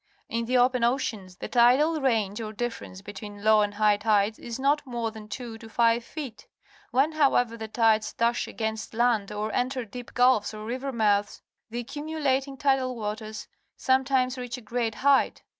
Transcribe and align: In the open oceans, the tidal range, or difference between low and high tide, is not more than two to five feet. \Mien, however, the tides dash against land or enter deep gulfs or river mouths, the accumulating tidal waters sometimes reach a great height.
In 0.27 0.45
the 0.45 0.57
open 0.57 0.83
oceans, 0.83 1.35
the 1.35 1.47
tidal 1.47 2.01
range, 2.01 2.41
or 2.41 2.51
difference 2.53 3.03
between 3.03 3.43
low 3.43 3.61
and 3.61 3.75
high 3.75 3.97
tide, 3.97 4.39
is 4.39 4.57
not 4.57 4.83
more 4.83 5.11
than 5.11 5.27
two 5.27 5.59
to 5.59 5.69
five 5.69 6.03
feet. 6.03 6.47
\Mien, 6.91 7.11
however, 7.11 7.55
the 7.55 7.67
tides 7.67 8.11
dash 8.11 8.47
against 8.47 8.95
land 8.95 9.31
or 9.31 9.53
enter 9.53 9.85
deep 9.85 10.15
gulfs 10.15 10.55
or 10.55 10.65
river 10.65 10.91
mouths, 10.91 11.43
the 11.69 11.77
accumulating 11.77 12.57
tidal 12.57 12.95
waters 12.95 13.47
sometimes 13.77 14.39
reach 14.39 14.57
a 14.57 14.61
great 14.61 14.95
height. 15.05 15.43